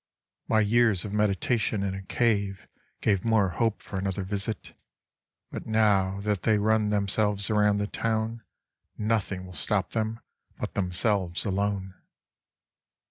[0.47, 2.67] My years of meditation in a cave
[3.01, 4.73] Gave more hope for another visit;
[5.51, 8.41] But now that they run themselves around the town
[8.97, 10.19] Nothing will stop them
[10.57, 11.93] but themselves alone.